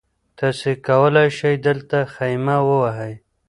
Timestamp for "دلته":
1.65-1.97